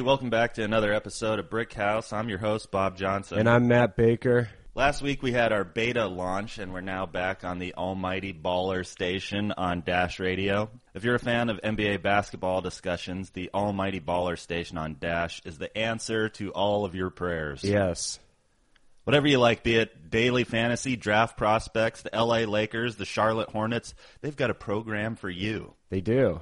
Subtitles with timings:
[0.00, 2.10] Hey, welcome back to another episode of Brickhouse.
[2.14, 3.38] I'm your host, Bob Johnson.
[3.38, 4.48] And I'm Matt Baker.
[4.74, 8.86] Last week we had our beta launch, and we're now back on the Almighty Baller
[8.86, 10.70] station on Dash Radio.
[10.94, 15.58] If you're a fan of NBA basketball discussions, the Almighty Baller station on Dash is
[15.58, 17.62] the answer to all of your prayers.
[17.62, 18.18] Yes.
[19.04, 23.92] Whatever you like, be it daily fantasy, draft prospects, the LA Lakers, the Charlotte Hornets,
[24.22, 25.74] they've got a program for you.
[25.90, 26.40] They do.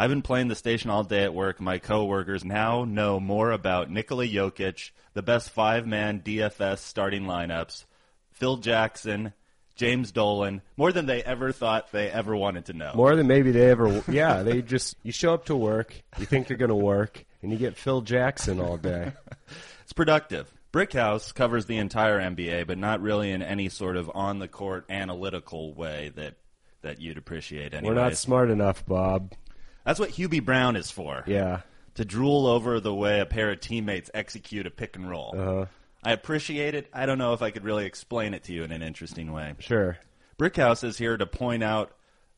[0.00, 1.60] I've been playing the station all day at work.
[1.60, 7.84] My coworkers now know more about Nikola Jokic, the best five-man DFS starting lineups,
[8.30, 9.34] Phil Jackson,
[9.76, 12.92] James Dolan, more than they ever thought they ever wanted to know.
[12.94, 14.02] More than maybe they ever.
[14.08, 17.52] Yeah, they just you show up to work, you think you're going to work, and
[17.52, 19.12] you get Phil Jackson all day.
[19.82, 20.50] it's productive.
[20.72, 26.10] Brickhouse covers the entire NBA, but not really in any sort of on-the-court analytical way
[26.16, 26.36] that
[26.80, 27.74] that you'd appreciate.
[27.74, 27.94] Anyways.
[27.94, 29.34] We're not smart enough, Bob.
[29.84, 31.24] That's what Hubie Brown is for.
[31.26, 31.60] Yeah.
[31.94, 35.34] To drool over the way a pair of teammates execute a pick and roll.
[35.36, 35.66] Uh-huh.
[36.02, 36.88] I appreciate it.
[36.92, 39.54] I don't know if I could really explain it to you in an interesting way.
[39.58, 39.98] Sure.
[40.38, 41.92] Brickhouse is here to point out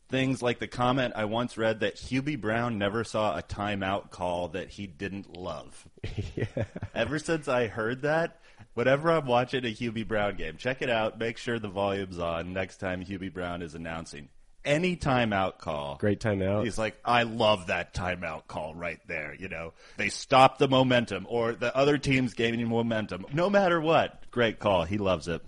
[0.08, 4.48] things like the comment I once read that Hubie Brown never saw a timeout call
[4.48, 5.88] that he didn't love.
[6.34, 6.64] yeah.
[6.94, 8.40] Ever since I heard that,
[8.74, 11.18] whenever I'm watching a Hubie Brown game, check it out.
[11.18, 14.28] Make sure the volume's on next time Hubie Brown is announcing
[14.64, 15.96] any timeout call.
[15.96, 16.64] Great timeout.
[16.64, 19.34] He's like, I love that timeout call right there.
[19.38, 23.26] You know, they stop the momentum or the other team's gaining momentum.
[23.32, 24.84] No matter what, great call.
[24.84, 25.42] He loves it.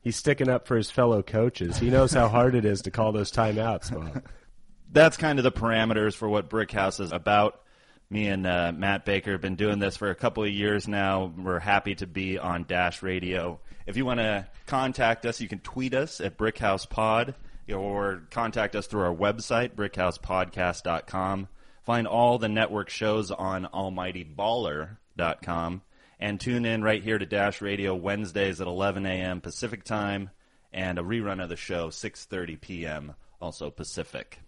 [0.00, 1.78] He's sticking up for his fellow coaches.
[1.78, 3.92] He knows how hard it is to call those timeouts.
[3.92, 4.24] Bob.
[4.92, 7.60] That's kind of the parameters for what Brickhouse is about.
[8.08, 11.32] Me and uh, Matt Baker have been doing this for a couple of years now.
[11.36, 13.58] We're happy to be on Dash Radio.
[13.84, 17.34] If you want to contact us, you can tweet us at Brickhouse Pod
[17.74, 21.48] or contact us through our website, brickhousepodcast.com.
[21.84, 25.82] Find all the network shows on almightyballer.com
[26.18, 29.40] and tune in right here to Dash Radio Wednesdays at 11 a.m.
[29.40, 30.30] Pacific time
[30.72, 33.14] and a rerun of the show 6:30 p.m.
[33.40, 34.40] also Pacific.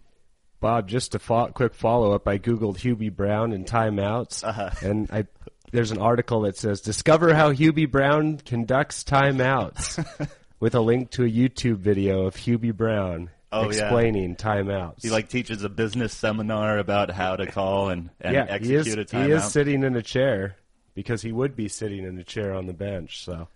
[0.59, 2.27] Bob, just a fo- quick follow up.
[2.27, 4.69] I googled Hubie Brown and timeouts, Uh-huh.
[4.81, 5.25] and I
[5.71, 10.03] there's an article that says discover how Hubie Brown conducts timeouts
[10.59, 13.81] with a link to a YouTube video of Hubie Brown Oh, yeah.
[13.85, 15.01] explaining timeouts.
[15.01, 18.87] He like teaches a business seminar about how to call and, and yeah, he execute
[18.87, 19.25] is, a timeout.
[19.25, 20.55] he is sitting in a chair
[20.93, 23.23] because he would be sitting in a chair on the bench.
[23.23, 23.47] So,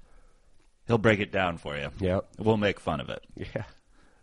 [0.88, 1.90] He'll break it down for you.
[2.00, 3.24] yep, We'll make fun of it.
[3.36, 3.64] yeah,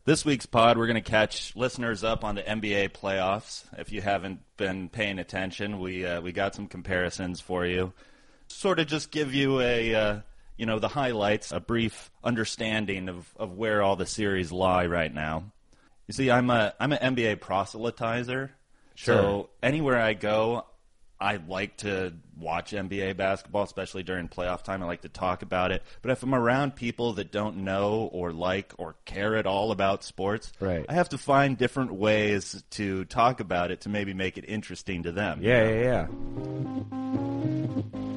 [0.04, 3.64] This week's pod, we're going to catch listeners up on the NBA playoffs.
[3.78, 7.92] If you haven't been paying attention, we uh, we got some comparisons for you.
[8.48, 10.20] Sort of just give you a uh,
[10.60, 15.12] you know the highlights, a brief understanding of, of where all the series lie right
[15.12, 15.44] now.
[16.06, 18.50] You see, I'm a I'm an NBA proselytizer.
[18.94, 19.16] Sure.
[19.16, 20.66] So anywhere I go,
[21.18, 24.82] I like to watch NBA basketball, especially during playoff time.
[24.82, 25.82] I like to talk about it.
[26.02, 30.04] But if I'm around people that don't know or like or care at all about
[30.04, 30.84] sports, Right.
[30.88, 35.04] I have to find different ways to talk about it to maybe make it interesting
[35.04, 35.38] to them.
[35.42, 36.06] yeah, yeah,
[36.90, 38.09] yeah.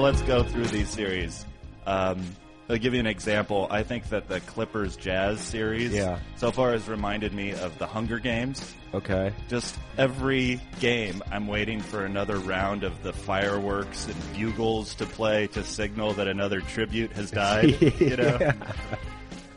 [0.00, 1.44] So let's go through these series.
[1.84, 2.24] Um,
[2.70, 3.66] I'll give you an example.
[3.70, 6.20] I think that the Clippers Jazz series Yeah.
[6.36, 8.74] so far has reminded me of the Hunger Games.
[8.94, 15.04] Okay, Just every game, I'm waiting for another round of the fireworks and bugles to
[15.04, 17.76] play to signal that another tribute has died.
[18.00, 18.52] You know.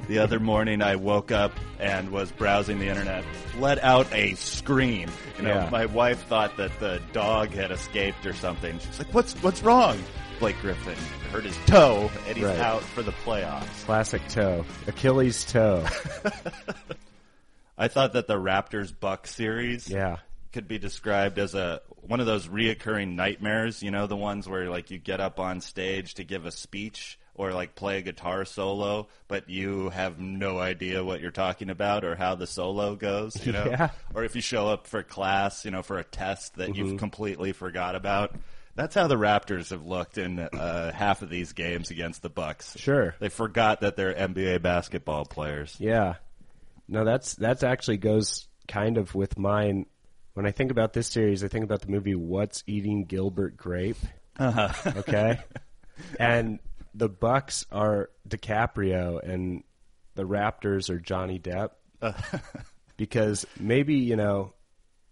[0.10, 3.24] The other morning, I woke up and was browsing the internet,
[3.58, 5.10] let out a scream.
[5.38, 5.70] You know, Yeah.
[5.70, 8.78] my wife thought that the dog had escaped or something.
[8.80, 9.98] She's like, "What's what's wrong?"
[10.44, 10.98] Blake Griffin
[11.32, 12.60] hurt his toe and he's Right.
[12.60, 13.86] out for the playoffs.
[13.86, 15.86] classic toe, Achilles toe.
[17.78, 20.18] I thought that the Raptors Buck series Yeah,
[20.52, 23.82] could be described as a one of those reoccurring nightmares.
[23.82, 27.18] You know, the ones where like you get up on stage to give a speech
[27.36, 32.04] or like play a guitar solo, but you have no idea what you're talking about
[32.04, 33.46] or how the solo goes.
[33.46, 33.92] You know, Yeah.
[34.14, 36.86] or if you show up for class, you know, for a test that Mm-hmm.
[36.86, 38.36] you've completely forgot about.
[38.76, 42.78] That's how the Raptors have looked in uh, half of these games against the Bucks.
[42.80, 43.16] sure.
[43.20, 45.76] They forgot that they're NBA basketball players.
[45.80, 46.16] Yeah.
[46.88, 49.86] No, that's that's actually goes kind of with mine.
[50.34, 53.98] When I think about this series, I think about the movie What's Eating Gilbert Grape.
[54.40, 54.92] Uh-huh.
[54.98, 55.40] Okay.
[56.20, 56.60] and
[56.96, 59.64] the Bucks are DiCaprio and
[60.16, 61.72] the Raptors are Johnny Depp.
[62.98, 64.54] because maybe, you know,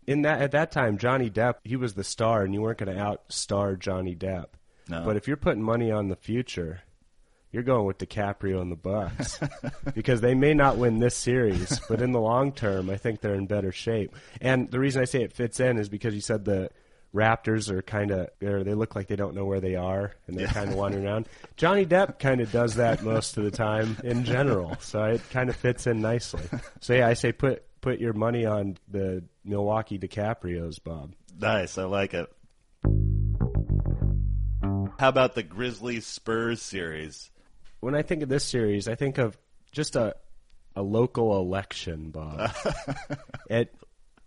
[0.08, 2.96] in that at that time Johnny Depp, he was the star and you weren't going
[2.96, 4.48] to outstar Johnny Depp.
[4.88, 5.04] No.
[5.06, 6.82] But if you're putting money on the future,
[7.52, 9.40] you're going with DiCaprio and the Bucks
[9.94, 13.36] because they may not win this series, but in the long term, I think they're
[13.36, 14.16] in better shape.
[14.40, 16.70] And the reason I say it fits in is because you said the
[17.14, 20.48] Raptors are kind of they look like they don't know where they are and they're
[20.48, 21.28] kind of wandering around.
[21.58, 25.50] Johnny Depp kind of does that most of the time in general, so it kind
[25.50, 26.44] of fits in nicely.
[26.80, 31.14] So yeah, I say put put your money on the Milwaukee DiCaprios, Bob.
[31.40, 32.32] Nice, I like it.
[35.00, 37.32] How about the Grizzlies Spurs series?
[37.80, 39.38] When I think of this series, I think of
[39.72, 40.16] just a
[40.76, 42.52] a local election, Bob.
[43.50, 43.74] it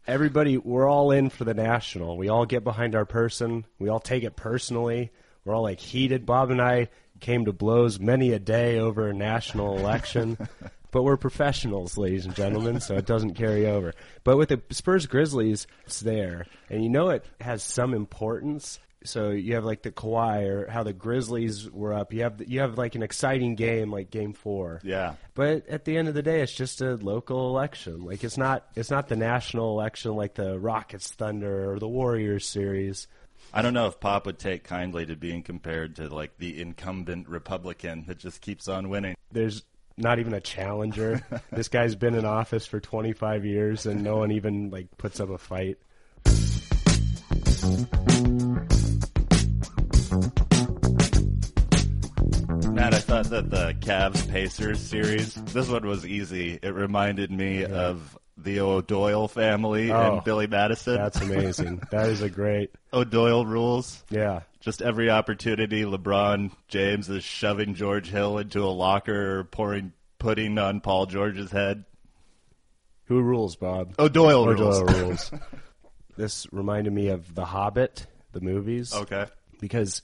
[0.07, 2.17] everybody we're all in for the national.
[2.17, 3.65] We all get behind our person.
[3.79, 5.11] We all take it personally.
[5.45, 6.27] We're all like heated.
[6.27, 6.89] Bob and I
[7.21, 10.37] came to blows many a day over a national election.
[10.95, 13.93] but we're professionals, ladies and gentlemen, so it doesn't carry over.
[14.23, 19.31] But with the Spurs Grizzlies, it's there, and you know it has some importance so
[19.31, 22.13] you have like the Kawhi or how the Grizzlies were up.
[22.13, 24.81] You have you have like an exciting game like Game Four.
[24.83, 25.17] Yeah.
[25.35, 28.05] But at the end of the day, it's just a local election.
[28.05, 32.47] Like it's not it's not the national election like the Rockets Thunder or the Warriors
[32.47, 33.07] series.
[33.53, 37.29] I don't know if Pop would take kindly to being compared to like the incumbent
[37.29, 39.17] Republican that just keeps on winning.
[39.33, 39.65] There's
[39.97, 41.23] not even a challenger.
[41.53, 45.31] this guy's been in office for 25 years and no one even like puts up
[45.31, 45.79] a fight.
[52.75, 56.59] Matt, I thought that the Cavs Pacers series, this one was easy.
[56.61, 57.69] It reminded me yeah.
[57.69, 60.97] of the O'Doyle family oh, and Billy Madison.
[60.97, 61.83] That's amazing.
[61.91, 64.03] that is a great O'Doyle rules.
[64.11, 64.43] Yeah.
[64.61, 70.59] Just every opportunity LeBron James is shoving George Hill into a locker or pouring pudding
[70.59, 71.85] on Paul George's head.
[73.07, 73.95] Who rules, Bob?
[73.99, 75.01] O'Doyle, O'Doyle rules.
[75.01, 75.31] rules.
[76.17, 78.95] this reminded me of The Hobbit, the movies.
[78.95, 79.27] Okay.
[79.61, 80.03] Because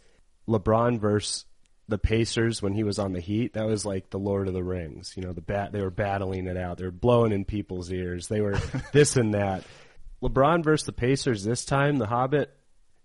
[0.49, 1.45] LeBron versus
[1.91, 4.63] the Pacers when he was on the Heat, that was like the Lord of the
[4.63, 5.13] Rings.
[5.17, 6.79] You know, the bat they were battling it out.
[6.79, 8.29] They were blowing in people's ears.
[8.29, 8.59] They were
[8.93, 9.65] this and that.
[10.23, 12.55] LeBron versus the Pacers this time, the Hobbit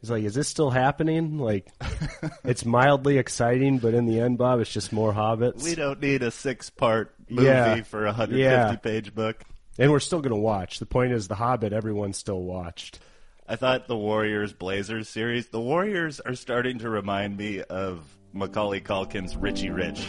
[0.02, 1.40] is like, is this still happening?
[1.40, 1.68] Like,
[2.44, 5.64] it's mildly exciting, but in the end, Bob, it's just more hobbits.
[5.64, 7.82] We don't need a six-part movie yeah.
[7.84, 9.44] for a 150-page book.
[9.78, 10.80] And we're still going to watch.
[10.80, 13.00] The point is, the Hobbit, everyone still watched.
[13.48, 18.04] I thought the Warriors Blazers series, the Warriors are starting to remind me of
[18.34, 20.00] Macaulay Culkin's Richie Rich.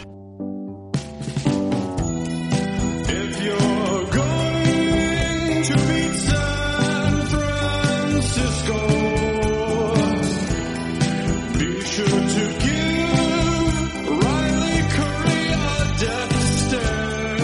[3.09, 8.79] If you're going to beat San Francisco,
[11.59, 16.37] be sure to give Riley Curry a death
[16.69, 17.37] stare.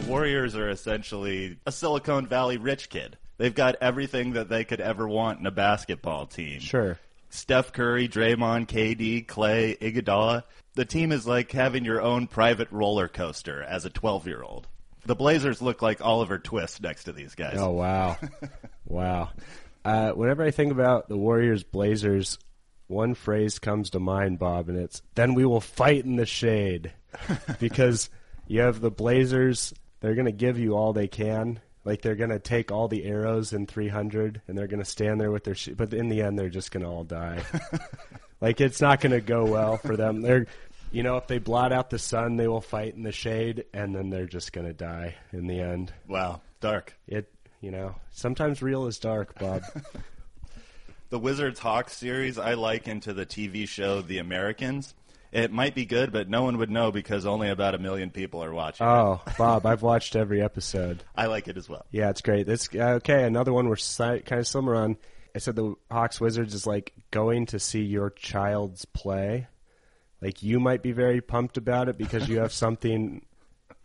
[0.00, 3.18] The Warriors are essentially a Silicon Valley rich kid.
[3.36, 6.60] They've got everything that they could ever want in a basketball team.
[6.60, 6.98] Sure.
[7.30, 10.44] Steph Curry, Draymond, KD, Clay, Iguodala.
[10.74, 14.68] The team is like having your own private roller coaster as a 12 year old.
[15.06, 17.56] The Blazers look like Oliver Twist next to these guys.
[17.58, 18.16] Oh wow,
[18.86, 19.30] wow.
[19.84, 22.38] Uh, whenever I think about the Warriors Blazers,
[22.86, 26.92] one phrase comes to mind, Bob, and it's "Then we will fight in the shade,"
[27.60, 28.08] because
[28.46, 29.74] you have the Blazers.
[30.00, 33.52] They're going to give you all they can, like they're gonna take all the arrows
[33.52, 36.48] in 300 and they're gonna stand there with their sh- but in the end they're
[36.48, 37.42] just gonna all die.
[38.40, 40.22] like it's not gonna go well for them.
[40.22, 40.46] They're
[40.92, 43.94] you know if they blot out the sun they will fight in the shade and
[43.94, 45.92] then they're just gonna die in the end.
[46.08, 46.96] Wow, dark.
[47.06, 49.62] It you know sometimes real is dark, Bob.
[51.10, 54.94] the Wizards Hawks series I liken to the TV show The Americans
[55.34, 58.44] it might be good, but no one would know because only about a million people
[58.44, 58.86] are watching.
[58.86, 61.02] Oh, Bob, I've watched every episode.
[61.16, 61.84] I like it as well.
[61.90, 62.46] Yeah, it's great.
[62.46, 63.24] This uh, okay.
[63.24, 64.96] Another one we're si- kind of similar on.
[65.34, 69.48] I said the Hawks Wizards is like going to see your child's play.
[70.22, 73.26] Like you might be very pumped about it because you have something,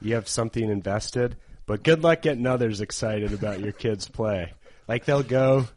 [0.02, 1.36] you have something invested.
[1.66, 4.54] But good luck getting others excited about your kids' play.
[4.88, 5.68] Like they'll go,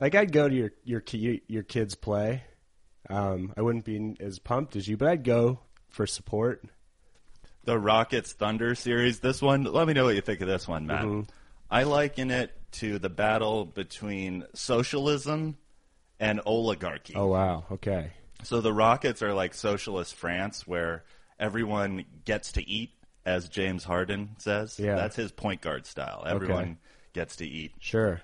[0.00, 1.02] like I'd go to your your
[1.46, 2.42] your kids' play
[3.08, 6.64] um, I wouldn't be as pumped as you, but I'd go for support.
[7.64, 9.20] The Rockets Thunder series.
[9.20, 11.04] This one, let me know what you think of this one, Matt.
[11.04, 11.30] Mm-hmm.
[11.70, 15.56] I liken it to the battle between socialism
[16.20, 17.14] and oligarchy.
[17.16, 18.12] Oh wow, okay.
[18.42, 21.04] So the Rockets are like socialist France, where
[21.40, 22.90] everyone gets to eat,
[23.24, 24.78] as James Harden says.
[24.78, 26.24] Yeah, that's his point guard style.
[26.26, 26.76] Everyone okay.
[27.14, 27.72] gets to eat.
[27.80, 28.20] Sure.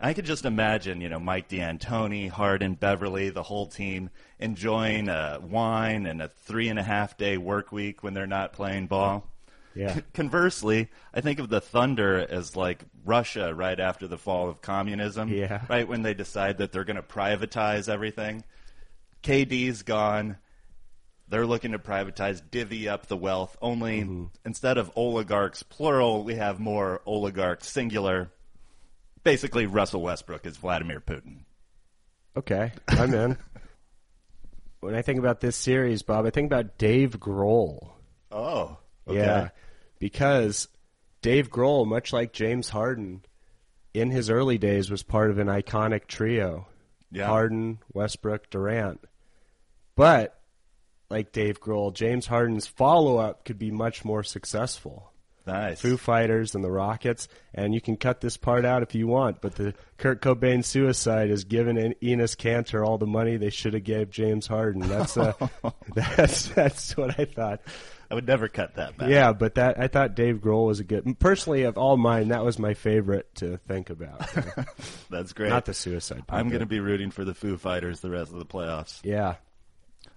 [0.00, 5.38] I could just imagine, you know, Mike D'Antoni, Harden, Beverley, the whole team enjoying a
[5.42, 9.26] wine and a three and a half day work week when they're not playing ball.
[9.74, 10.00] Yeah.
[10.14, 15.28] Conversely, I think of the Thunder as like Russia right after the fall of communism.
[15.28, 15.62] Yeah.
[15.68, 18.42] Right when they decide that they're going to privatize everything.
[19.22, 20.38] KD's gone.
[21.28, 23.56] They're looking to privatize, divvy up the wealth.
[23.62, 24.24] Only mm-hmm.
[24.44, 28.32] instead of oligarchs plural, we have more oligarchs singular.
[29.22, 31.40] Basically, Russell Westbrook is Vladimir Putin.
[32.36, 33.36] Okay, I'm in.
[34.80, 37.90] when I think about this series, Bob, I think about Dave Grohl.
[38.30, 39.48] Oh, Yeah,
[39.98, 40.68] because
[41.22, 43.24] Dave Grohl, much like James Harden,
[43.92, 46.66] in his early days was part of an iconic trio:
[47.10, 47.26] Yeah.
[47.26, 49.00] Harden, Westbrook, Durant.
[49.96, 50.40] But
[51.10, 55.12] like Dave Grohl, James Harden's follow-up could be much more successful.
[55.46, 55.80] Nice.
[55.80, 59.40] Foo Fighters and the Rockets, and you can cut this part out if you want.
[59.40, 63.74] But the Kurt Cobain suicide has given En- Enes Kanter all the money they should
[63.74, 64.82] have gave James Harden.
[64.82, 65.32] That's uh,
[65.94, 67.60] that's that's what I thought.
[68.10, 69.08] I would never cut that back.
[69.08, 71.18] Yeah, but that I thought Dave Grohl was a good.
[71.20, 74.28] Personally, of all mine, that was my favorite to think about.
[75.10, 75.50] That's great.
[75.50, 76.26] Not the suicide.
[76.26, 79.00] Part, I'm going to be rooting for the Foo Fighters the rest of the playoffs.
[79.04, 79.36] Yeah.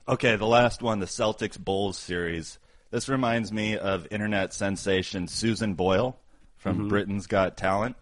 [0.08, 2.58] Okay, the last one, the Celtics Bulls series.
[2.94, 6.16] This reminds me of internet sensation Susan Boyle
[6.58, 6.88] from mm-hmm.
[6.90, 7.96] Britain's Got Talent.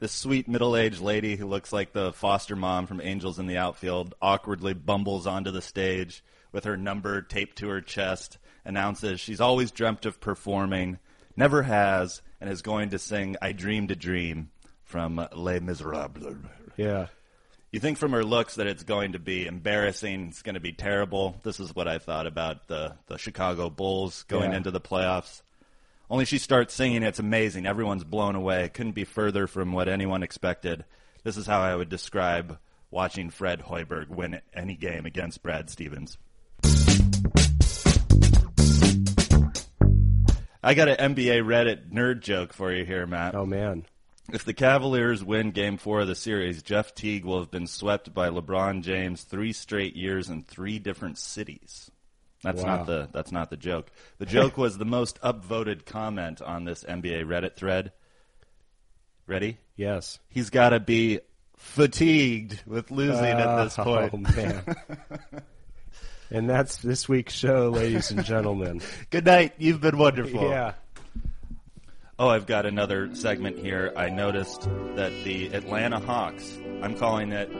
[0.00, 3.58] This sweet middle aged lady who looks like the foster mom from Angels in the
[3.58, 9.40] Outfield awkwardly bumbles onto the stage with her number taped to her chest, announces she's
[9.40, 10.98] always dreamt of performing,
[11.36, 14.50] never has, and is going to sing I Dreamed a Dream
[14.82, 16.34] from Les Miserables.
[16.76, 17.06] Yeah.
[17.74, 20.70] You think from her looks that it's going to be embarrassing, it's going to be
[20.72, 21.40] terrible.
[21.42, 24.58] This is what I thought about the, the Chicago Bulls going Yeah.
[24.58, 25.42] into the playoffs.
[26.08, 27.66] Only she starts singing, it's amazing.
[27.66, 28.62] Everyone's blown away.
[28.62, 30.84] It couldn't be further from what anyone expected.
[31.24, 32.58] This is how I would describe
[32.92, 36.16] watching Fred Hoiberg win any game against Brad Stevens.
[40.62, 43.34] I got an NBA Reddit nerd joke for you here, Matt.
[43.34, 43.84] Oh man.
[44.32, 48.14] If the Cavaliers win Game Four of the series, Jeff Teague will have been swept
[48.14, 51.90] by LeBron James three straight years in three different cities.
[52.42, 52.76] That's Wow.
[52.76, 53.90] not the that's not the joke.
[54.18, 57.92] The joke was the most upvoted comment on this NBA Reddit thread.
[59.26, 59.58] Ready?
[59.76, 60.18] Yes.
[60.28, 61.20] He's got to be
[61.56, 64.36] fatigued with losing at this Oh point.
[64.36, 64.62] man.
[66.30, 68.80] and that's this week's show, ladies and gentlemen.
[69.10, 69.54] Good night.
[69.58, 70.48] You've been wonderful.
[70.48, 70.74] Yeah.
[72.16, 73.92] Oh, I've got another segment here.
[73.96, 77.50] I noticed that the Atlanta Hawks, I'm calling it,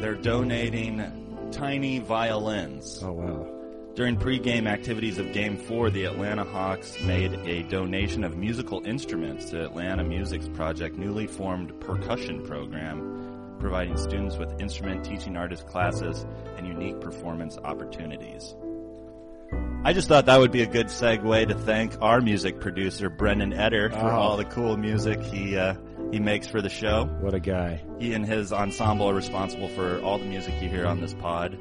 [0.00, 3.02] they're donating tiny violins.
[3.02, 3.92] Oh wow.
[3.94, 9.50] During pregame activities of Game 4, the Atlanta Hawks made a donation of musical instruments
[9.50, 16.24] to Atlanta Music's project newly formed percussion program, providing students with instrument teaching artist classes
[16.56, 18.54] and unique performance opportunities.
[19.84, 23.52] I just thought that would be a good segue to thank our music producer Brendan
[23.52, 24.10] Eder for Oh.
[24.16, 25.74] all the cool music he uh,
[26.12, 27.06] he makes for the show.
[27.20, 27.82] What a guy.
[27.98, 31.58] He and his ensemble are responsible for all the music you hear on this pod,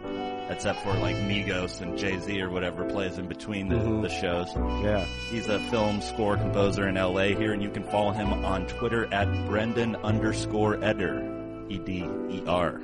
[0.50, 4.01] except for like Migos and Jay Z or whatever plays in between the, Mhm.
[4.04, 4.50] the shows.
[4.84, 5.04] Yeah.
[5.32, 9.12] He's a film score composer in LA here, and you can follow him on Twitter
[9.12, 11.24] at Brendan underscore Eder,
[11.70, 12.82] E D E R.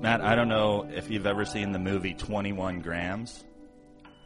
[0.00, 3.44] Matt, I don't know if you've ever seen the movie Twenty One Grams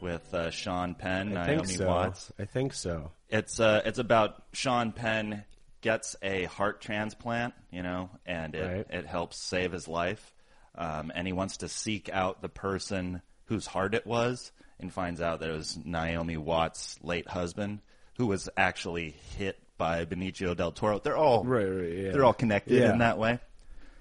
[0.01, 1.87] with uh, Sean Penn, I Naomi think so.
[1.87, 2.31] Watts.
[2.39, 3.11] I think so.
[3.29, 5.43] It's uh, it's about Sean Penn
[5.81, 8.85] gets a heart transplant, you know, and it, Right.
[8.89, 10.33] it helps save his life.
[10.75, 15.21] Um, and he wants to seek out the person whose heart it was, and finds
[15.21, 17.79] out that it was Naomi Watts' late husband,
[18.17, 20.99] who was actually hit by Benicio del Toro.
[20.99, 22.11] They're all Right, right, yeah.
[22.11, 22.91] they're all connected Yeah.
[22.91, 23.39] in that way.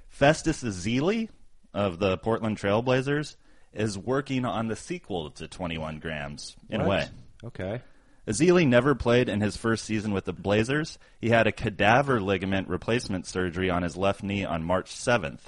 [0.08, 1.28] Festus Ezeli
[1.74, 3.36] of the Portland Trailblazers
[3.78, 6.88] is working on the sequel to 21 Grams in a What?
[6.88, 7.08] way.
[7.44, 7.80] Okay.
[8.26, 10.98] Ezeli never played in his first season with the Blazers.
[11.20, 15.40] He had a cadaver ligament replacement surgery on his left knee on March 7th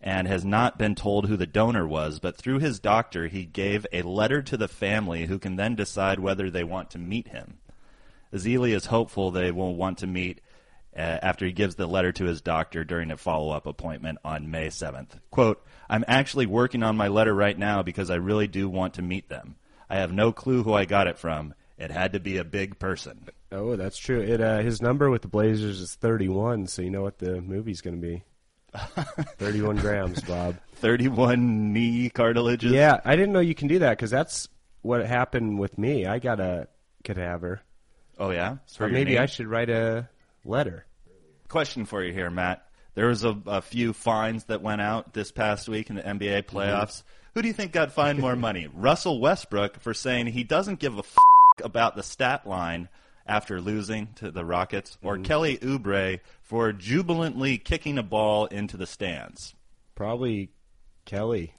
[0.00, 3.86] and has not been told who the donor was, but through his doctor, he gave
[3.92, 7.58] a letter to the family who can then decide whether they want to meet him.
[8.32, 10.40] Ezeli is hopeful they will want to meet
[10.94, 14.66] uh, after he gives the letter to his doctor during a follow-up appointment on May
[14.68, 15.20] 7th.
[15.30, 19.02] Quote, I'm actually working on my letter right now because I really do want to
[19.02, 19.56] meet them.
[19.90, 21.52] I have no clue who I got it from.
[21.76, 23.28] It had to be a big person.
[23.50, 24.22] Oh, that's true.
[24.22, 27.82] It uh, his number with the Blazers is 31, so you know what the movie's
[27.82, 28.22] going to be.
[29.36, 30.56] 31 grams, Bob.
[30.76, 32.72] 31 knee cartilages.
[32.72, 34.48] Yeah, I didn't know you can do that because that's
[34.80, 36.06] what happened with me.
[36.06, 36.68] I got a
[37.04, 37.60] cadaver.
[38.18, 38.56] Oh, yeah?
[38.80, 39.18] Or maybe knee?
[39.18, 40.08] I should write a
[40.42, 40.86] letter.
[41.48, 42.66] Question for you here, Matt.
[42.94, 46.44] There was a, a few fines that went out this past week in the NBA
[46.44, 46.56] mm-hmm.
[46.56, 47.02] playoffs.
[47.34, 48.68] Who do you think got fined more money?
[48.72, 51.16] Russell Westbrook for saying he doesn't give a f-
[51.64, 52.88] about the stat line
[53.26, 55.24] after losing to the Rockets, or mm-hmm.
[55.24, 59.54] Kelly Oubre for jubilantly kicking a ball into the stands?
[59.94, 60.50] Probably
[61.04, 61.54] Kelly.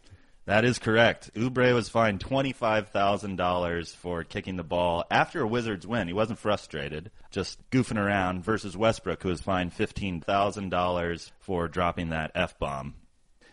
[0.45, 1.33] That is correct.
[1.35, 6.07] Oubre was fined $25,000 for kicking the ball after a Wizards win.
[6.07, 12.31] He wasn't frustrated, just goofing around versus Westbrook, who was fined $15,000 for dropping that
[12.35, 12.95] F bomb.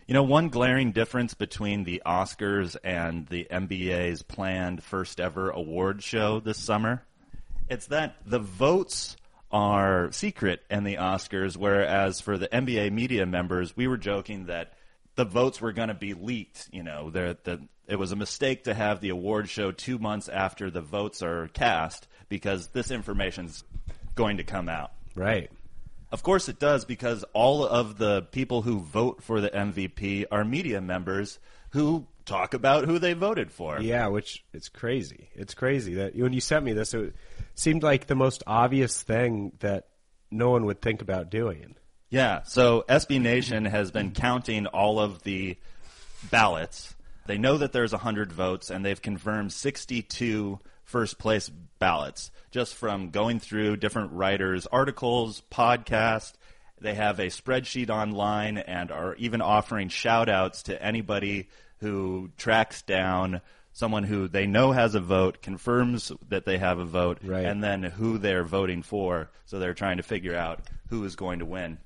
[0.05, 6.03] You know, one glaring difference between the Oscars and the NBA's planned first ever award
[6.03, 7.05] show this summer,
[7.69, 9.15] it's that the votes
[9.49, 14.73] are secret in the Oscars, whereas for the NBA media members, we were joking that
[15.15, 16.69] the votes were going to be leaked.
[16.71, 17.37] You know, the,
[17.87, 21.49] it was a mistake to have the award show two months after the votes are
[21.49, 23.63] cast because this information's
[24.15, 24.91] going to come out.
[25.15, 25.51] Right.
[26.11, 30.43] Of course it does because all of the people who vote for the MVP are
[30.43, 31.39] media members
[31.71, 33.79] who talk about who they voted for.
[33.79, 35.29] Yeah, which it's crazy.
[35.35, 37.15] It's crazy that when you sent me this, it
[37.55, 39.87] seemed like the most obvious thing that
[40.29, 41.75] no one would think about doing.
[42.11, 45.57] Yeah, so SB Nation has been counting all of the
[46.29, 46.93] ballots.
[47.25, 51.49] They know that there's 100 votes, and they've confirmed 62 first place
[51.79, 56.33] ballots just from going through different writers' articles, podcasts.
[56.81, 61.47] They have a spreadsheet online and are even offering shout outs to anybody
[61.79, 63.39] who tracks down
[63.71, 67.45] someone who they know has a vote, confirms that they have a vote, right.
[67.45, 69.29] and then who they're voting for.
[69.45, 71.77] So they're trying to figure out who is going to win.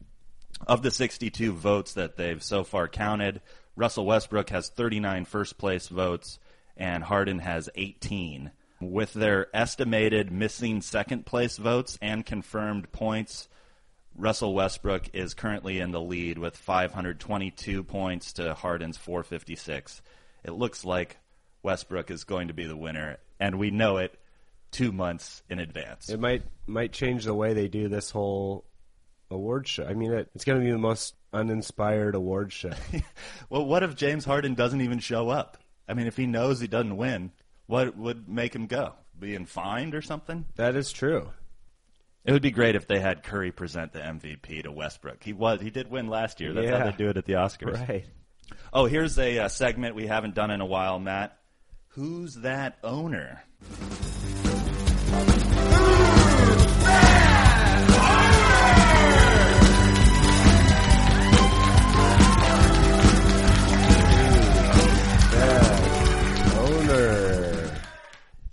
[0.67, 3.41] Of the 62 votes that they've so far counted,
[3.75, 6.39] Russell Westbrook has 39 first place votes
[6.75, 8.51] and Harden has 18.
[8.81, 13.47] With their estimated missing second place votes and confirmed points,
[14.15, 20.01] Russell Westbrook is currently in the lead with 522 points to Harden's 456.
[20.43, 21.17] It looks like
[21.63, 24.17] Westbrook is going to be the winner, and we know it
[24.71, 26.09] two months in advance.
[26.09, 28.65] It might might change the way they do this whole
[29.35, 29.85] award show.
[29.85, 32.71] I mean, it, it's going to be the most uninspired award show.
[33.49, 35.57] well, what if James Harden doesn't even show up?
[35.87, 37.31] I mean, if he knows he doesn't win,
[37.67, 38.93] what would make him go?
[39.17, 40.45] Being fined or something?
[40.55, 41.29] That is true.
[42.25, 45.23] It would be great if they had Curry present the MVP to Westbrook.
[45.23, 46.53] He was he did win last year.
[46.53, 46.79] That's yeah.
[46.79, 47.87] how they do it at the Oscars.
[47.87, 48.05] Right.
[48.73, 51.37] Oh, here's a, a segment we haven't done in a while, Matt.
[51.89, 53.43] Who's that owner?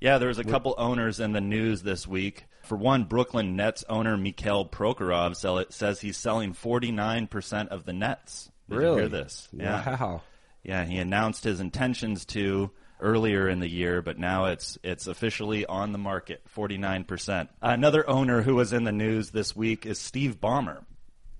[0.03, 2.47] Yeah, there was a couple owners in the news this week.
[2.62, 8.51] For one, Brooklyn Nets owner Mikhail Prokhorov sell says he's selling 49% of the Nets.
[8.69, 8.95] Did really?
[8.95, 9.49] you hear this?
[9.53, 9.97] Yeah.
[10.01, 10.23] Wow.
[10.65, 15.67] Yeah, he announced his intentions to earlier in the year, but now it's it's officially
[15.67, 17.49] on the market, 49%.
[17.61, 20.85] Another owner who was in the news this week is Steve Ballmer.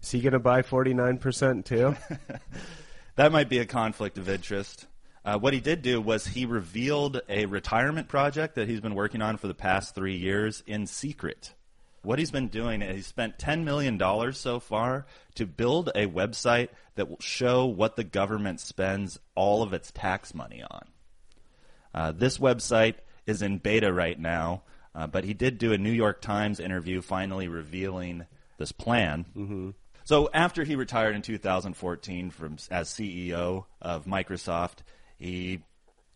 [0.05, 1.97] Is he going to buy 49% too?
[3.17, 4.87] that might be a conflict of interest.
[5.25, 9.23] Uh, what he did do was he revealed a retirement project that he's been working
[9.23, 11.55] on for the past three years in secret.
[12.03, 15.07] What he's been doing is he spent $10 million so far
[15.37, 20.35] to build a website that will show what the government spends all of its tax
[20.35, 20.89] money on.
[21.95, 24.63] Uh, this website is in beta right now,
[24.95, 28.27] uh, but he did do a New York Times interview finally revealing
[28.59, 29.25] this plan.
[29.37, 29.71] Mm-hmm.
[30.05, 34.79] So after he retired in 2014 from as CEO of Microsoft,
[35.23, 35.61] he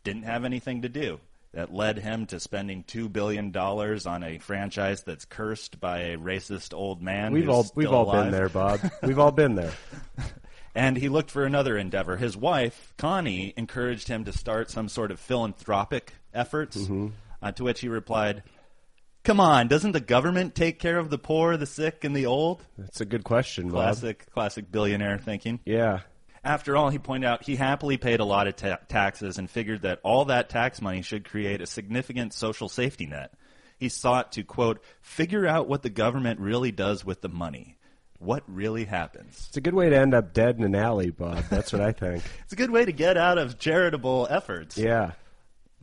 [0.03, 1.21] didn't have anything to do.
[1.53, 6.19] That led him to spending two billion dollars on a franchise that's cursed by a
[6.19, 7.33] racist old man.
[7.33, 8.25] We've all we've all alive.
[8.25, 8.81] been there, Bob.
[9.03, 9.73] we've all been there.
[10.75, 12.19] and he looked for another endeavor.
[12.19, 16.77] His wife, Connie, encouraged him to start some sort of philanthropic efforts.
[16.77, 17.09] Mm-hmm.
[17.41, 18.43] Uh, to which he replied,
[19.23, 22.67] "Come on, doesn't the government take care of the poor, the sick, and the old?"
[22.77, 24.35] That's a good question, classic, Bob.
[24.35, 25.61] classic billionaire thinking.
[25.65, 26.01] Yeah.
[26.47, 29.83] After all, he pointed out he happily paid a lot of ta- taxes and figured
[29.83, 33.33] that all that tax money should create a significant social safety net.
[33.79, 37.79] He sought to, quote, figure out what the government really does with the money.
[38.21, 39.47] What really happens?
[39.49, 41.45] It's a good way to end up dead in an alley, Bob.
[41.51, 42.23] That's what I think.
[42.45, 44.79] it's a good way to get out of charitable efforts.
[44.79, 45.13] Yeah.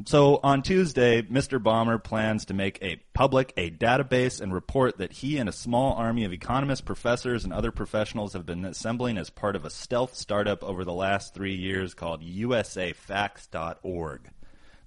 [0.06, 1.62] So on Tuesday, Mr.
[1.62, 5.94] Ballmer plans to make a public a database and report that he and a small
[5.94, 10.16] army of economists, professors, and other professionals have been assembling as part of a stealth
[10.16, 14.30] startup over the last three years called USAFacts.org.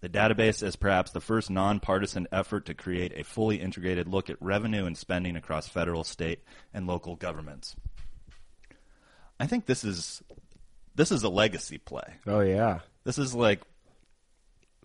[0.01, 4.37] The database is perhaps the first nonpartisan effort to create a fully integrated look at
[4.43, 6.43] revenue and spending across federal, state,
[6.75, 7.75] and local governments.
[9.41, 10.23] I think this is
[10.95, 12.17] this is a legacy play.
[12.27, 12.81] Oh yeah.
[13.05, 13.61] This is like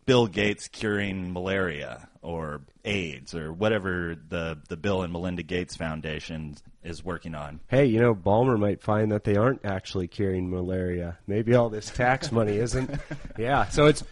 [0.06, 6.56] Bill Gates curing malaria or AIDS or whatever the, the Bill and Melinda Gates Foundation
[6.84, 7.60] is working on.
[7.68, 11.18] Hey, you know, Ballmer might find that they aren't actually curing malaria.
[11.28, 12.92] Maybe all this tax money isn't.
[13.38, 14.04] Yeah, so it's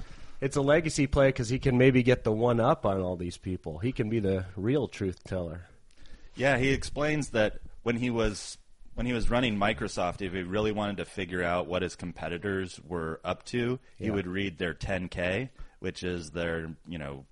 [0.41, 3.37] it's a legacy play because he can maybe get the one up on all these
[3.37, 3.79] people.
[3.79, 5.65] He can be the real truth teller.
[6.35, 8.57] Yeah, he explains that when he was
[8.95, 12.79] when he was running Microsoft, if he really wanted to figure out what his competitors
[12.87, 15.49] were up to, he would read their 10K,
[15.79, 17.25] which is their, you know,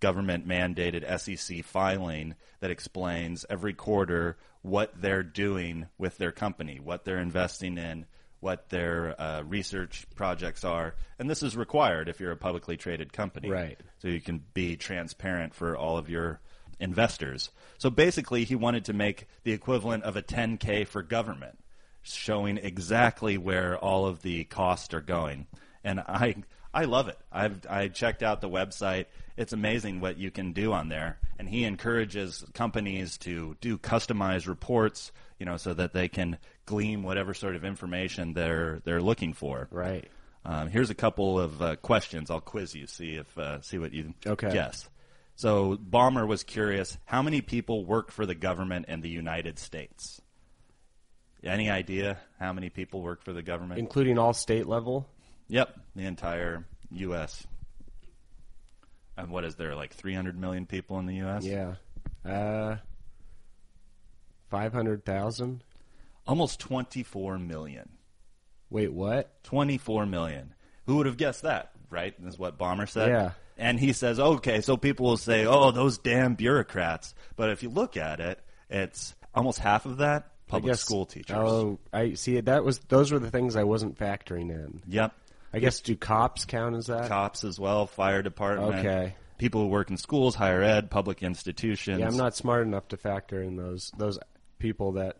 [0.00, 7.04] government mandated SEC filing that explains every quarter what they're doing with their company, what
[7.04, 8.06] they're investing in,
[8.40, 10.94] what their uh, research projects are.
[11.18, 13.50] And this is required if you're a publicly traded company.
[13.50, 13.78] Right.
[13.98, 16.40] So you can be transparent for all of your
[16.78, 17.50] investors.
[17.78, 21.58] So basically, he wanted to make the equivalent of a 10K for government,
[22.02, 25.46] showing exactly where all of the costs are going.
[25.82, 26.36] And I,
[26.78, 27.18] I love it.
[27.32, 29.06] I've I checked out the website.
[29.36, 31.18] It's amazing what you can do on there.
[31.36, 35.10] And he encourages companies to do customized reports,
[35.40, 39.66] you know, so that they can glean whatever sort of information they're they're looking for.
[39.72, 40.08] Right.
[40.44, 42.30] Um, here's a couple of uh, questions.
[42.30, 44.52] I'll quiz you, see if uh, see what you Okay.
[44.52, 44.88] guess.
[45.34, 50.22] So Ballmer was curious: how many people work for the government in the United States?
[51.42, 53.80] Any idea how many people work for the government?
[53.80, 55.08] Including all state level?
[55.48, 57.46] Yep, the entire U.S.
[59.16, 61.44] And what is there like 300 million people in the U.S.?
[61.44, 61.74] Yeah.
[62.24, 62.76] Uh,
[64.50, 65.62] 500,000?
[66.28, 67.88] almost 24 million.
[68.70, 69.42] Wait, what?
[69.44, 70.54] 24 million.
[70.86, 72.14] Who would have guessed that, right?
[72.24, 73.08] Is what Ballmer said.
[73.08, 73.30] Yeah.
[73.56, 77.14] And he says, okay, so people will say, oh, those damn bureaucrats.
[77.34, 78.38] But if you look at it,
[78.70, 81.36] it's almost half of that public guess- school teachers.
[81.36, 82.38] Oh, I see.
[82.40, 84.82] That was those were the things I wasn't factoring in.
[84.86, 85.12] Yep.
[85.52, 87.08] I guess do cops count as that?
[87.08, 88.74] Cops as well, fire department.
[88.86, 89.14] Okay.
[89.38, 92.00] People who work in schools, higher ed, public institutions.
[92.00, 94.18] Yeah, I'm not smart enough to factor in those those
[94.58, 95.16] people that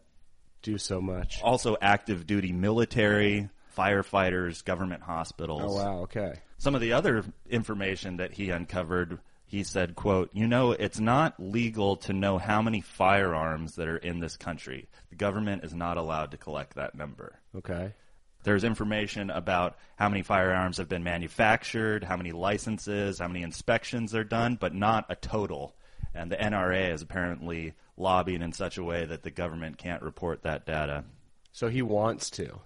[0.62, 1.40] do so much.
[1.42, 5.62] Also, active duty military, firefighters, government hospitals.
[5.64, 6.34] Oh wow, okay.
[6.58, 11.34] some of the other information that he uncovered he said quote you know it's not
[11.38, 15.96] legal to know how many firearms that are in this country the government is not
[15.96, 17.94] allowed to collect that number Okay.
[18.44, 24.14] There's information about how many firearms have been manufactured how many licenses how many inspections
[24.14, 25.74] are done but not a total
[26.14, 30.42] and the NRA is apparently lobbying in such a way that the government can't report
[30.42, 31.04] that data
[31.52, 32.60] So he wants to.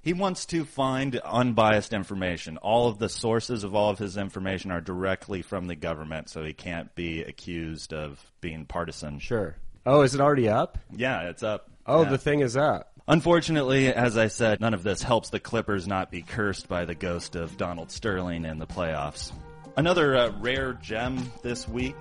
[0.00, 2.56] he wants to find unbiased information.
[2.58, 6.44] All of the sources of all of his information are directly from the government, so
[6.44, 9.18] he can't be accused of being partisan.
[9.18, 9.56] Sure.
[9.84, 10.78] Oh, is it already up?
[10.94, 11.68] Yeah, it's up.
[11.86, 12.10] Oh, Yeah.
[12.10, 12.92] the thing is up.
[13.08, 16.94] Unfortunately, as I said, none of this helps the Clippers not be cursed by the
[16.94, 19.32] ghost of Donald Sterling in the playoffs.
[19.76, 21.96] Another uh, rare gem this week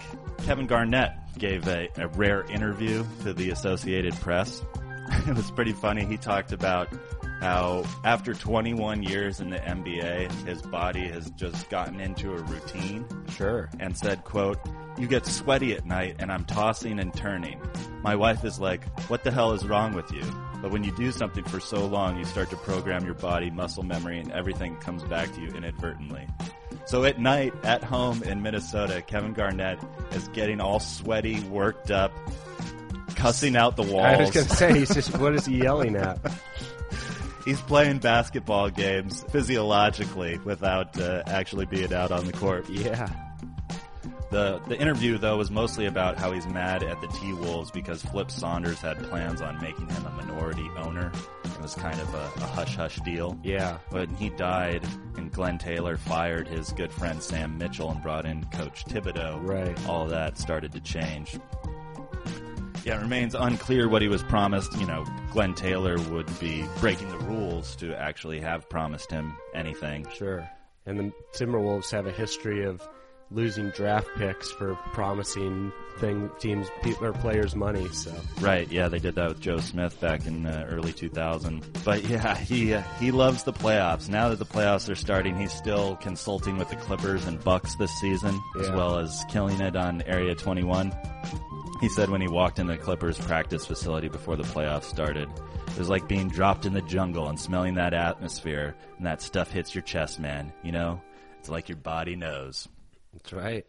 [0.46, 4.64] Kevin Garnett gave a, a rare interview to the Associated Press.
[5.28, 6.06] it was pretty funny.
[6.06, 6.88] He talked about
[7.40, 13.06] how after 21 years in the NBA, his body has just gotten into a routine
[13.30, 13.70] Sure.
[13.80, 14.58] and said, quote,
[14.98, 17.62] you get sweaty at night and I'm tossing and turning.
[18.02, 20.24] My wife is like, what the hell is wrong with you?
[20.66, 23.84] But when you do something for so long, you start to program your body, muscle
[23.84, 26.28] memory, and everything comes back to you inadvertently.
[26.86, 29.78] So at night, at home in Minnesota, Kevin Garnett
[30.14, 32.12] is getting all sweaty, worked up,
[33.10, 34.06] cussing out the walls.
[34.06, 36.18] I was going to say, he's just, what is he yelling at?
[37.46, 42.68] He's playing basketball games physiologically without uh, actually being out on the court.
[42.68, 43.08] Yeah.
[44.32, 48.02] The the interview though was mostly about how he's mad at the T Wolves because
[48.02, 51.12] Flip Saunders had plans on making him a minority owner.
[51.44, 53.40] It was kind of a, a hush hush deal.
[53.44, 53.78] Yeah.
[53.92, 54.84] But he died
[55.16, 59.78] and Glenn Taylor fired his good friend Sam Mitchell and brought in Coach Thibodeau, Right.
[59.88, 61.38] all that started to change.
[62.84, 64.78] Yeah, it remains unclear what he was promised.
[64.80, 70.06] You know, Glenn Taylor would be breaking the rules to actually have promised him anything.
[70.14, 70.48] Sure.
[70.86, 72.88] And the Timberwolves have a history of
[73.32, 77.88] losing draft picks for promising thing teams pe- or players money.
[77.90, 81.66] So Right, yeah, they did that with Joe Smith back in uh, early 2000.
[81.84, 84.10] But yeah, he uh, he loves the playoffs.
[84.10, 87.92] Now that the playoffs are starting, he's still consulting with the Clippers and Bucks this
[88.00, 90.94] season, as well as killing it on Area 21.
[91.82, 95.30] He said when he walked in the Clippers practice facility before the playoffs started,
[95.68, 99.52] it was like being dropped in the jungle and smelling that atmosphere, and that stuff
[99.52, 100.54] hits your chest, man.
[100.64, 101.02] You know,
[101.40, 102.70] it's like your body knows.
[103.16, 103.66] That's right.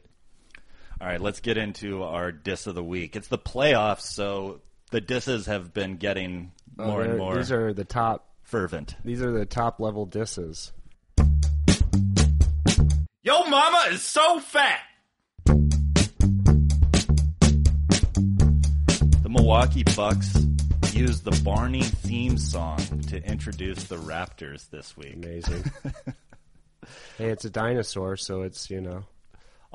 [1.01, 3.17] All right, let's get into our diss of the week.
[3.17, 7.73] It's the playoffs, so the disses have been getting Oh, more and more These are
[7.73, 8.29] the top.
[8.43, 8.97] fervent.
[9.05, 10.73] These are the top level disses.
[13.23, 14.81] Yo mama is so fat.
[19.23, 20.37] The Milwaukee Bucks
[20.93, 22.79] used the Barney theme song
[23.09, 25.15] to introduce the Raptors this week.
[25.17, 25.65] Amazing.
[27.19, 29.05] hey, it's a dinosaur, so it's you know.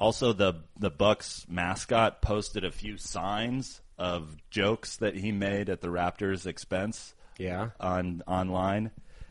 [0.02, 5.82] Also, the the Bucks mascot posted a few signs of jokes that he made at
[5.82, 7.14] the Raptors' expense.
[7.38, 7.70] Yeah.
[7.80, 8.90] On online,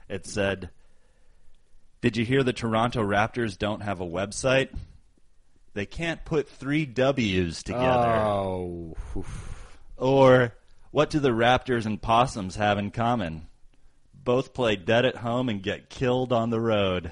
[0.09, 0.70] it said,
[2.00, 4.68] "Did you hear the Toronto Raptors don't have a website?
[5.74, 8.94] They can't put three W's together." Oh.
[9.96, 10.54] Or
[10.92, 13.48] what do the Raptors and Possums have in common?
[14.14, 17.11] Both play dead at home and get killed on the road.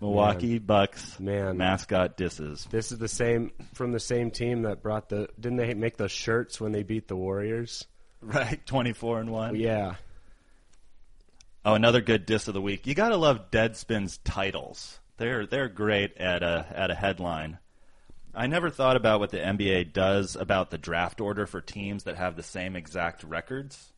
[0.00, 1.56] Milwaukee Bucks Man.
[1.56, 2.66] mascot disses.
[2.70, 5.28] This is the same from the same team that brought the.
[5.40, 7.86] Didn't they make those shirts when they beat the Warriors?
[8.20, 9.56] Right, twenty four and one.
[9.56, 9.96] Yeah.
[11.64, 12.86] Oh, another good diss of the week.
[12.86, 14.98] You gotta love Deadspin's titles.
[15.16, 17.58] They're they're great at a at a headline.
[18.34, 22.16] I never thought about what the NBA does about the draft order for teams that
[22.16, 23.92] have the same exact records.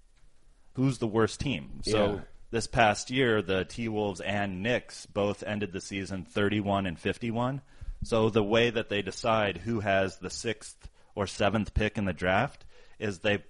[0.75, 1.81] Who's the worst team?
[1.83, 2.21] So Yeah.
[2.51, 7.61] This past year, the T Wolves and Knicks both ended the season 31 and 51.
[8.05, 12.13] So the way that they decide who has the sixth or seventh pick in the
[12.13, 12.65] draft
[12.99, 13.43] is they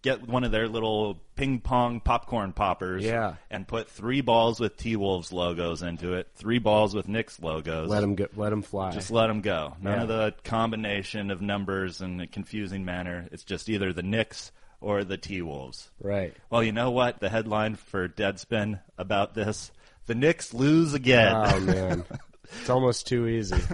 [0.00, 3.34] get one of their little ping pong popcorn poppers Yeah.
[3.50, 7.88] and put three balls with T Wolves logos into it, three balls with Knicks logos.
[7.90, 8.92] Let them go, let them fly.
[8.92, 9.74] Just let them go.
[9.80, 10.02] None Yeah.
[10.02, 13.28] of the combination of numbers in a confusing manner.
[13.32, 14.52] It's just either the Knicks
[14.82, 15.90] or the T Wolves.
[16.00, 16.34] right.
[16.50, 17.20] Well, you know what?
[17.20, 19.70] The headline for Deadspin about this:
[20.06, 21.32] the Knicks lose again.
[21.34, 22.04] Oh man,
[22.60, 23.60] it's almost too easy.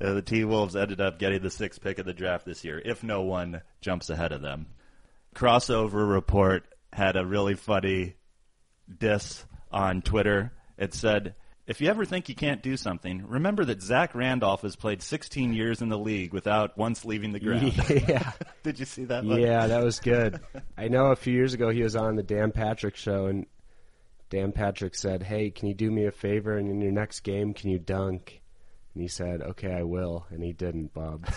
[0.00, 2.80] Uh, the T Wolves ended up getting the sixth pick of the draft this year,
[2.84, 4.66] if no one jumps ahead of them.
[5.34, 8.14] Crossover Report had a really funny
[8.96, 10.52] diss on Twitter.
[10.76, 11.34] It said,
[11.68, 15.52] If you ever think you can't do something, remember that Zach Randolph has played 16
[15.52, 17.74] years in the league without once leaving the ground.
[18.08, 18.32] yeah.
[18.62, 19.38] Did you see that one?
[19.38, 20.40] Yeah, that was good.
[20.78, 23.44] I know a few years ago he was on the Dan Patrick show, and
[24.30, 26.56] Dan Patrick said, "Hey, can you do me a favor?
[26.56, 28.40] And in your next game, can you dunk?"
[28.94, 31.28] And he said, "Okay, I will." And he didn't, Bob.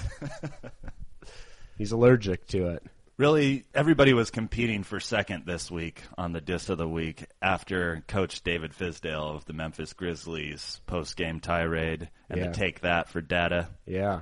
[1.78, 2.84] He's allergic to it.
[3.25, 8.03] Really, everybody was competing for second this week on the diss of the week after
[8.07, 12.47] Coach David Fizdale of the Memphis Grizzlies post game tirade and Yeah.
[12.47, 13.67] the take that for data.
[13.86, 14.21] Yeah,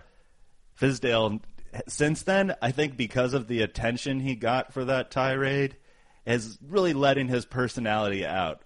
[0.78, 1.40] Fizdale,
[1.88, 5.78] since then, I think because of the attention he got for that tirade,
[6.26, 8.64] is really letting his personality out.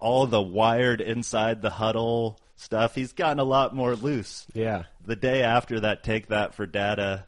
[0.00, 4.48] All the wired inside the huddle stuff, he's gotten a lot more loose.
[4.52, 7.26] yeah, The day after that take that for data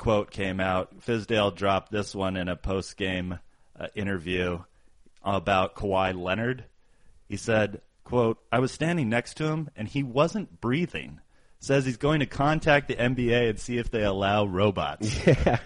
[0.00, 3.38] quote came out, Fizdale dropped this one in a post game
[3.78, 4.60] uh, interview
[5.22, 6.64] about Kawhi Leonard.
[7.28, 11.20] He said, quote, I was standing next to him and he wasn't breathing.
[11.58, 15.14] Says he's going to contact the NBA and see if they allow robots.
[15.26, 15.58] Yeah.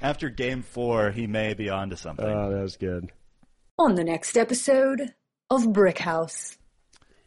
[0.00, 2.24] After game four, he may be onto something.
[2.24, 3.10] oh, that was good.
[3.76, 5.12] On the next episode
[5.50, 6.56] of Brickhouse.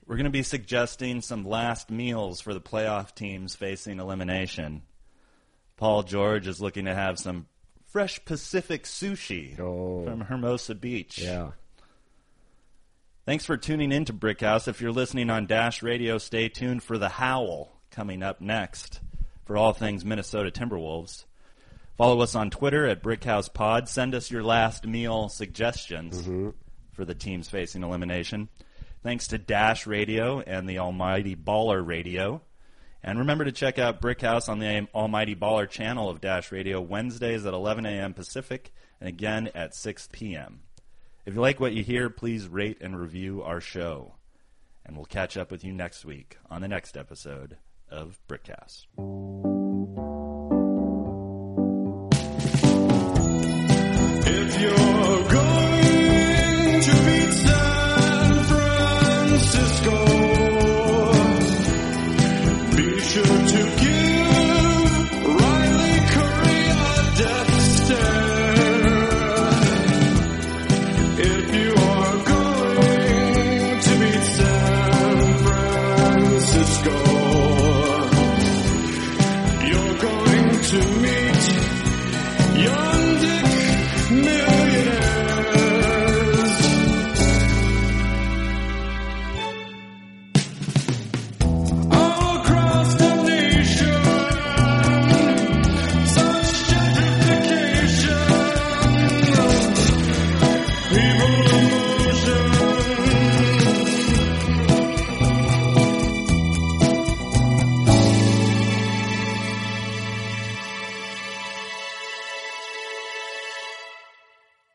[0.08, 4.84] We're going to be suggesting some last meals for the playoff teams facing elimination.
[5.82, 7.48] Paul George is looking to have some
[7.88, 10.06] fresh Pacific sushi Oh.
[10.06, 11.18] from Hermosa Beach.
[11.18, 11.54] Yeah,
[13.26, 14.68] Thanks for tuning in to Brickhouse.
[14.68, 19.00] If you're listening on Dash Radio, stay tuned for The Howl coming up next
[19.46, 21.26] for all things Minnesota Timberwolves.
[21.98, 23.90] Follow us on Twitter at Brickhouse Pod.
[23.90, 26.50] Send us your last meal suggestions mm-hmm.
[26.94, 28.50] for the teams facing elimination.
[29.02, 32.44] Thanks to Dash Radio and the Almighty Baller Radio.
[33.04, 37.46] And remember to check out Brickhouse on the Almighty Baller channel of Dash Radio Wednesdays
[37.46, 38.14] at 11 a.m.
[38.14, 40.62] Pacific and again at 6 p.m.
[41.26, 44.16] If you like what you hear, please rate and review our show.
[44.86, 47.58] And we'll catch up with you next week on the next episode
[47.90, 48.86] of Brickhouse.
[54.28, 54.81] If you're